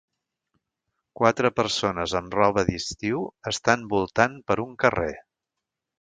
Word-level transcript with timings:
Quatre 1.19 1.51
persones 1.59 2.15
amb 2.21 2.37
roba 2.39 2.65
d'estiu 2.71 3.23
estan 3.55 3.87
voltant 3.95 4.37
per 4.49 4.59
un 4.69 4.77
carrer. 4.87 5.15